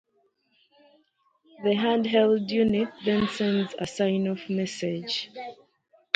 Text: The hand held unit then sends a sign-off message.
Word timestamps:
The 1.63 1.75
hand 1.75 2.07
held 2.07 2.49
unit 2.49 2.89
then 3.05 3.27
sends 3.27 3.75
a 3.77 3.85
sign-off 3.85 4.49
message. 4.49 5.29